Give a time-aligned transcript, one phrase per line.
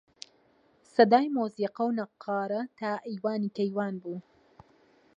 [0.93, 4.17] سەدای مۆزیقە و نەققارە تا ئەیوانی کەیوان بوو